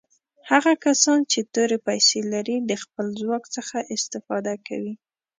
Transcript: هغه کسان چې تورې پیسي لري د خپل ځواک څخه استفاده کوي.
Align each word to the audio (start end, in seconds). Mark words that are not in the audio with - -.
هغه 0.49 0.71
کسان 0.85 1.19
چې 1.31 1.39
تورې 1.53 1.77
پیسي 1.87 2.19
لري 2.33 2.57
د 2.59 2.71
خپل 2.83 3.05
ځواک 3.19 3.43
څخه 3.55 3.77
استفاده 3.95 4.53
کوي. 4.67 4.93